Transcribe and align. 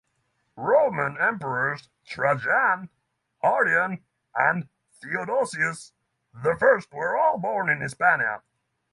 Roman 0.55 1.15
emperors 1.19 1.87
Trajan, 2.07 2.89
Hadrian, 3.43 4.03
and 4.33 4.67
Theodosius 4.99 5.93
the 6.33 6.55
First 6.57 6.91
were 6.91 7.15
all 7.15 7.37
born 7.37 7.69
in 7.69 7.81
Hispania. 7.81 8.41